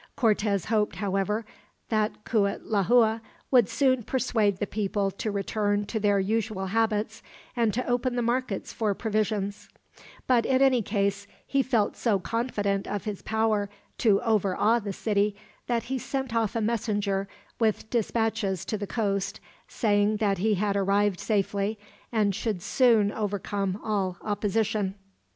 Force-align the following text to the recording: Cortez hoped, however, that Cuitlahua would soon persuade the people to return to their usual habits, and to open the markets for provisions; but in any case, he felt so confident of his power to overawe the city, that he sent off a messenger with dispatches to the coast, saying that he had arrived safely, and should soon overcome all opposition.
Cortez 0.15 0.65
hoped, 0.65 0.95
however, 0.95 1.45
that 1.89 2.23
Cuitlahua 2.25 3.21
would 3.51 3.69
soon 3.69 4.01
persuade 4.01 4.57
the 4.57 4.65
people 4.65 5.11
to 5.11 5.29
return 5.29 5.85
to 5.85 5.99
their 5.99 6.19
usual 6.19 6.65
habits, 6.65 7.21
and 7.55 7.71
to 7.75 7.85
open 7.85 8.15
the 8.15 8.23
markets 8.23 8.73
for 8.73 8.95
provisions; 8.95 9.69
but 10.25 10.43
in 10.43 10.59
any 10.59 10.81
case, 10.81 11.27
he 11.45 11.61
felt 11.61 11.95
so 11.95 12.17
confident 12.17 12.87
of 12.87 13.03
his 13.03 13.21
power 13.21 13.69
to 13.99 14.19
overawe 14.23 14.79
the 14.79 14.91
city, 14.91 15.35
that 15.67 15.83
he 15.83 15.99
sent 15.99 16.33
off 16.33 16.55
a 16.55 16.61
messenger 16.61 17.27
with 17.59 17.87
dispatches 17.91 18.65
to 18.65 18.79
the 18.79 18.87
coast, 18.87 19.39
saying 19.67 20.17
that 20.17 20.39
he 20.39 20.55
had 20.55 20.75
arrived 20.75 21.19
safely, 21.19 21.77
and 22.11 22.33
should 22.33 22.63
soon 22.63 23.11
overcome 23.11 23.79
all 23.83 24.17
opposition. 24.23 24.95